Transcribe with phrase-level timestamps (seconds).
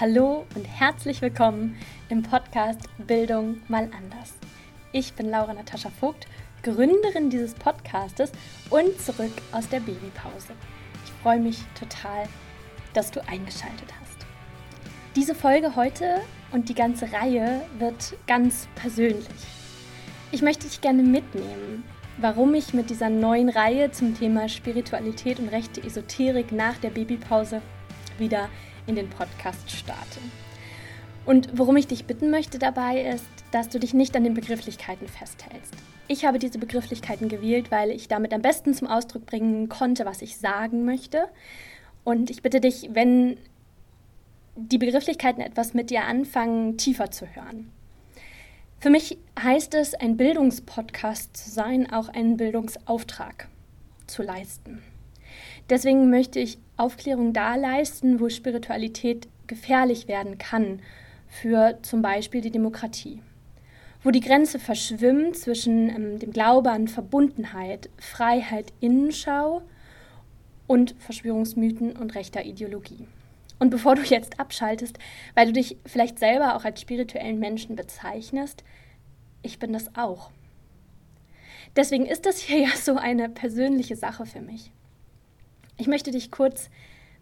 [0.00, 1.76] Hallo und herzlich willkommen
[2.08, 4.34] im Podcast Bildung mal anders.
[4.90, 6.26] Ich bin Laura Natascha Vogt,
[6.64, 8.32] Gründerin dieses Podcastes
[8.70, 10.54] und zurück aus der Babypause.
[11.04, 12.24] Ich freue mich total,
[12.92, 14.26] dass du eingeschaltet hast.
[15.14, 19.28] Diese Folge heute und die ganze Reihe wird ganz persönlich.
[20.32, 21.84] Ich möchte dich gerne mitnehmen,
[22.18, 27.62] warum ich mit dieser neuen Reihe zum Thema Spiritualität und rechte Esoterik nach der Babypause
[28.18, 28.48] wieder
[28.86, 30.20] in den Podcast starte.
[31.26, 35.08] Und worum ich dich bitten möchte dabei ist, dass du dich nicht an den Begrifflichkeiten
[35.08, 35.74] festhältst.
[36.06, 40.20] Ich habe diese Begrifflichkeiten gewählt, weil ich damit am besten zum Ausdruck bringen konnte, was
[40.20, 41.28] ich sagen möchte.
[42.04, 43.38] Und ich bitte dich, wenn
[44.56, 47.70] die Begrifflichkeiten etwas mit dir anfangen, tiefer zu hören.
[48.78, 53.48] Für mich heißt es, ein Bildungspodcast zu sein, auch einen Bildungsauftrag
[54.06, 54.82] zu leisten.
[55.70, 60.80] Deswegen möchte ich Aufklärung da leisten, wo Spiritualität gefährlich werden kann
[61.28, 63.20] für zum Beispiel die Demokratie.
[64.02, 69.62] Wo die Grenze verschwimmt zwischen ähm, dem Glaube an Verbundenheit, Freiheit, Innenschau
[70.66, 73.06] und Verschwörungsmythen und rechter Ideologie.
[73.58, 74.98] Und bevor du jetzt abschaltest,
[75.34, 78.64] weil du dich vielleicht selber auch als spirituellen Menschen bezeichnest,
[79.42, 80.30] ich bin das auch.
[81.76, 84.70] Deswegen ist das hier ja so eine persönliche Sache für mich.
[85.76, 86.70] Ich möchte dich kurz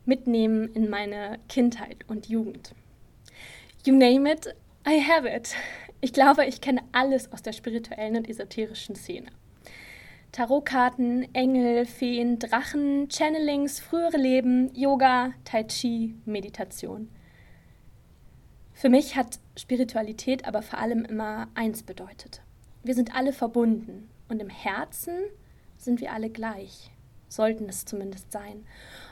[0.05, 2.75] mitnehmen in meine Kindheit und Jugend.
[3.87, 4.55] You name it,
[4.87, 5.55] I have it.
[6.03, 9.29] Ich glaube, ich kenne alles aus der spirituellen und esoterischen Szene.
[10.33, 17.09] Tarotkarten, Engel, Feen, Drachen, Channelings, frühere Leben, Yoga, Tai Chi, Meditation.
[18.75, 22.43] Für mich hat Spiritualität aber vor allem immer eins bedeutet.
[22.83, 25.15] Wir sind alle verbunden und im Herzen
[25.77, 26.92] sind wir alle gleich
[27.35, 28.65] sollten es zumindest sein.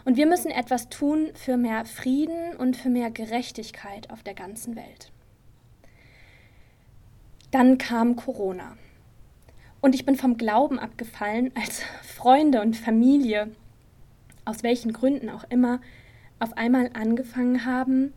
[0.04, 4.76] Und wir müssen etwas tun für mehr Frieden und für mehr Gerechtigkeit auf der ganzen
[4.76, 5.12] Welt.
[7.50, 8.76] Dann kam Corona.
[9.80, 13.50] Und ich bin vom Glauben abgefallen, als Freunde und Familie,
[14.44, 15.80] aus welchen Gründen auch immer,
[16.38, 18.12] auf einmal angefangen haben,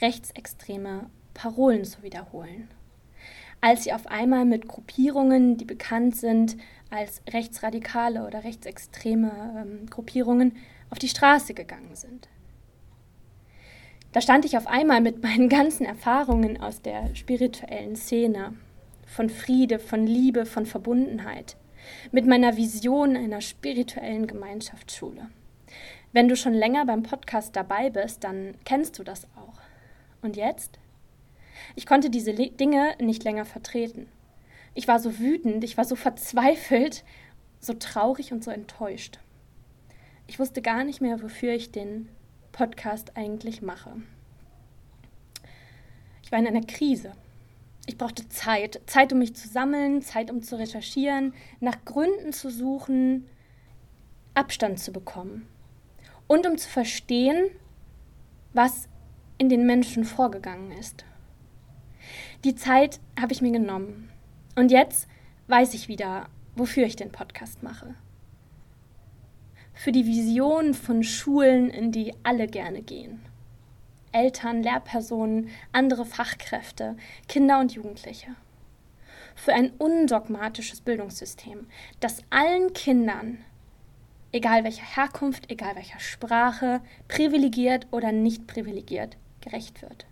[0.00, 2.68] rechtsextreme Parolen zu wiederholen.
[3.64, 6.58] Als sie auf einmal mit Gruppierungen, die bekannt sind
[6.90, 10.54] als rechtsradikale oder rechtsextreme ähm, Gruppierungen
[10.90, 12.28] auf die Straße gegangen sind.
[14.12, 18.52] Da stand ich auf einmal mit meinen ganzen Erfahrungen aus der spirituellen Szene,
[19.06, 21.56] von Friede, von Liebe, von Verbundenheit,
[22.12, 25.30] mit meiner Vision einer spirituellen Gemeinschaftsschule.
[26.12, 29.58] Wenn du schon länger beim Podcast dabei bist, dann kennst du das auch.
[30.20, 30.78] Und jetzt?
[31.76, 34.08] Ich konnte diese Dinge nicht länger vertreten.
[34.74, 37.04] Ich war so wütend, ich war so verzweifelt,
[37.60, 39.18] so traurig und so enttäuscht.
[40.26, 42.08] Ich wusste gar nicht mehr, wofür ich den
[42.52, 43.92] Podcast eigentlich mache.
[46.22, 47.12] Ich war in einer Krise.
[47.86, 52.50] Ich brauchte Zeit, Zeit, um mich zu sammeln, Zeit, um zu recherchieren, nach Gründen zu
[52.50, 53.28] suchen,
[54.32, 55.46] Abstand zu bekommen
[56.26, 57.50] und um zu verstehen,
[58.52, 58.88] was
[59.36, 61.04] in den Menschen vorgegangen ist.
[62.42, 64.10] Die Zeit habe ich mir genommen.
[64.56, 65.08] Und jetzt
[65.46, 67.94] weiß ich wieder, wofür ich den Podcast mache.
[69.72, 73.20] Für die Vision von Schulen, in die alle gerne gehen.
[74.12, 76.96] Eltern, Lehrpersonen, andere Fachkräfte,
[77.28, 78.28] Kinder und Jugendliche.
[79.34, 81.66] Für ein undogmatisches Bildungssystem,
[81.98, 83.38] das allen Kindern,
[84.30, 90.06] egal welcher Herkunft, egal welcher Sprache, privilegiert oder nicht privilegiert, gerecht wird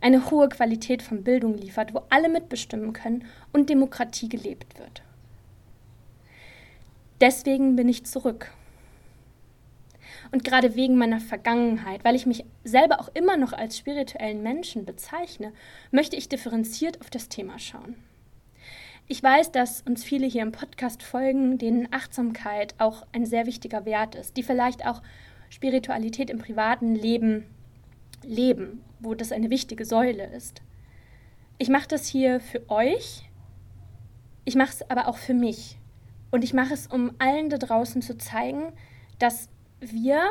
[0.00, 5.02] eine hohe Qualität von Bildung liefert, wo alle mitbestimmen können und Demokratie gelebt wird.
[7.20, 8.52] Deswegen bin ich zurück.
[10.30, 14.84] Und gerade wegen meiner Vergangenheit, weil ich mich selber auch immer noch als spirituellen Menschen
[14.84, 15.52] bezeichne,
[15.90, 17.96] möchte ich differenziert auf das Thema schauen.
[19.06, 23.86] Ich weiß, dass uns viele hier im Podcast folgen, denen Achtsamkeit auch ein sehr wichtiger
[23.86, 25.02] Wert ist, die vielleicht auch
[25.48, 27.46] Spiritualität im privaten Leben
[28.22, 30.62] leben wo das eine wichtige Säule ist.
[31.58, 33.28] Ich mache das hier für euch,
[34.44, 35.76] ich mache es aber auch für mich.
[36.30, 38.72] Und ich mache es, um allen da draußen zu zeigen,
[39.18, 39.48] dass
[39.80, 40.30] wir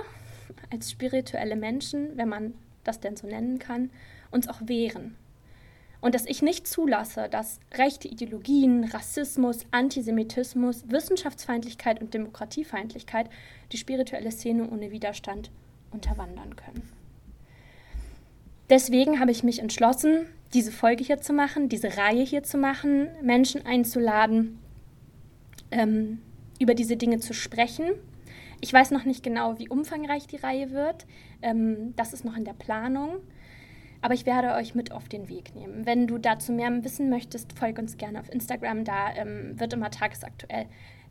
[0.71, 2.53] als spirituelle Menschen, wenn man
[2.83, 3.89] das denn so nennen kann,
[4.31, 5.15] uns auch wehren.
[5.99, 13.29] Und dass ich nicht zulasse, dass rechte Ideologien, Rassismus, Antisemitismus, Wissenschaftsfeindlichkeit und Demokratiefeindlichkeit
[13.71, 15.51] die spirituelle Szene ohne Widerstand
[15.91, 16.96] unterwandern können.
[18.69, 23.09] Deswegen habe ich mich entschlossen, diese Folge hier zu machen, diese Reihe hier zu machen,
[23.21, 24.59] Menschen einzuladen,
[25.71, 26.19] ähm,
[26.59, 27.91] über diese Dinge zu sprechen.
[28.59, 31.05] Ich weiß noch nicht genau, wie umfangreich die Reihe wird.
[31.41, 33.17] Ähm, das ist noch in der Planung.
[34.01, 35.85] Aber ich werde euch mit auf den Weg nehmen.
[35.85, 38.83] Wenn du dazu mehr wissen möchtest, folge uns gerne auf Instagram.
[38.83, 40.67] Da ähm, wird immer tagesaktuell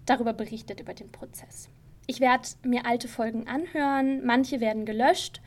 [0.07, 1.69] darüber berichtet, über den Prozess.
[2.07, 4.25] Ich werde mir alte Folgen anhören.
[4.25, 5.41] Manche werden gelöscht,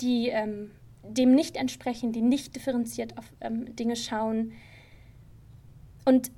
[0.00, 0.70] die ähm,
[1.08, 4.52] dem nicht entsprechen, die nicht differenziert auf ähm, Dinge schauen.
[6.04, 6.30] Und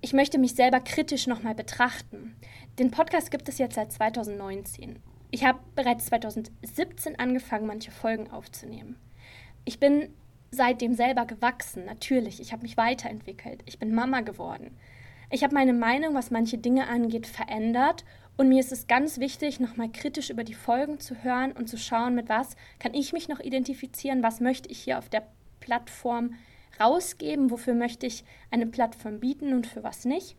[0.00, 2.34] ich möchte mich selber kritisch nochmal betrachten.
[2.78, 4.98] Den Podcast gibt es jetzt seit 2019.
[5.30, 8.96] Ich habe bereits 2017 angefangen, manche Folgen aufzunehmen.
[9.64, 10.08] Ich bin
[10.50, 12.40] seitdem selber gewachsen, natürlich.
[12.40, 13.62] Ich habe mich weiterentwickelt.
[13.64, 14.76] Ich bin Mama geworden.
[15.30, 18.04] Ich habe meine Meinung, was manche Dinge angeht, verändert.
[18.36, 21.76] Und mir ist es ganz wichtig, nochmal kritisch über die Folgen zu hören und zu
[21.76, 25.26] schauen, mit was kann ich mich noch identifizieren, was möchte ich hier auf der
[25.60, 26.34] Plattform
[26.80, 30.36] rausgeben, wofür möchte ich eine Plattform bieten und für was nicht.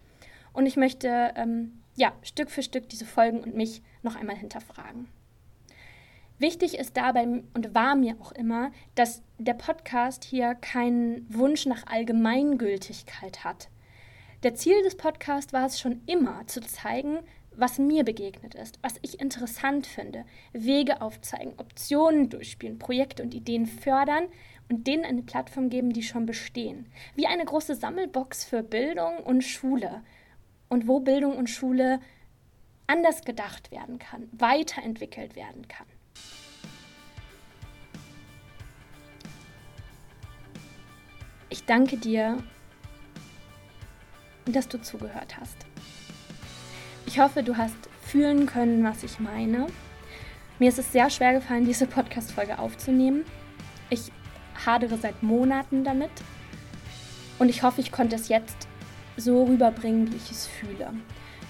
[0.54, 5.08] Und ich möchte ähm, ja, Stück für Stück diese Folgen und mich noch einmal hinterfragen.
[6.40, 11.88] Wichtig ist dabei und war mir auch immer, dass der Podcast hier keinen Wunsch nach
[11.88, 13.70] Allgemeingültigkeit hat.
[14.42, 17.20] Der Ziel des Podcasts war es schon immer, zu zeigen,
[17.56, 23.66] was mir begegnet ist, was ich interessant finde, Wege aufzeigen, Optionen durchspielen, Projekte und Ideen
[23.66, 24.26] fördern
[24.70, 26.88] und denen eine Plattform geben, die schon bestehen.
[27.16, 30.04] Wie eine große Sammelbox für Bildung und Schule.
[30.70, 32.00] Und wo Bildung und Schule
[32.88, 35.86] anders gedacht werden kann, weiterentwickelt werden kann.
[41.50, 42.44] Ich danke dir,
[44.46, 45.58] dass du zugehört hast.
[47.14, 49.68] Ich hoffe, du hast fühlen können, was ich meine.
[50.58, 53.24] Mir ist es sehr schwer gefallen, diese Podcast-Folge aufzunehmen.
[53.92, 54.12] Ich
[54.66, 56.10] hadere seit Monaten damit
[57.38, 58.68] und ich hoffe, ich konnte es jetzt
[59.16, 60.92] so rüberbringen, wie ich es fühle.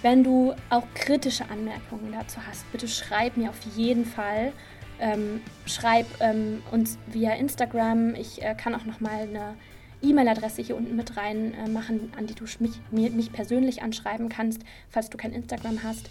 [0.02, 4.52] Wenn du auch kritische Anmerkungen dazu hast, bitte schreib mir auf jeden Fall.
[5.00, 8.16] Ähm, schreib ähm, uns via Instagram.
[8.16, 9.56] Ich äh, kann auch noch mal eine
[10.04, 14.62] E-Mail-Adresse hier unten mit rein äh, machen, an die du mich, mich persönlich anschreiben kannst,
[14.90, 16.10] falls du kein Instagram hast.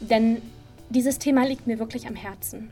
[0.00, 0.42] Denn
[0.90, 2.70] dieses Thema liegt mir wirklich am Herzen.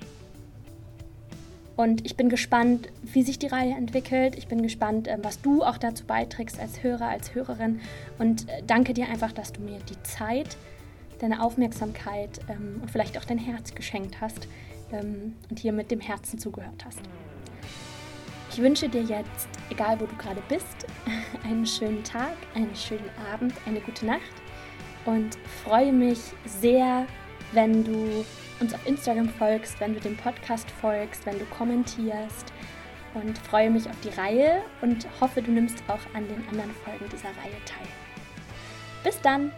[1.77, 4.37] Und ich bin gespannt, wie sich die Reihe entwickelt.
[4.37, 7.81] Ich bin gespannt, ähm, was du auch dazu beiträgst als Hörer, als Hörerin.
[8.19, 10.57] Und äh, danke dir einfach, dass du mir die Zeit,
[11.21, 14.49] deine Aufmerksamkeit ähm, und vielleicht auch dein Herz geschenkt hast
[14.91, 17.01] ähm, und hier mit dem Herzen zugehört hast.
[18.57, 20.87] Ich wünsche dir jetzt, egal wo du gerade bist,
[21.45, 24.23] einen schönen Tag, einen schönen Abend, eine gute Nacht
[25.05, 27.07] und freue mich sehr,
[27.53, 28.25] wenn du
[28.59, 32.51] uns auf Instagram folgst, wenn du dem Podcast folgst, wenn du kommentierst
[33.13, 37.05] und freue mich auf die Reihe und hoffe, du nimmst auch an den anderen Folgen
[37.13, 37.87] dieser Reihe teil.
[39.05, 39.53] Bis dann!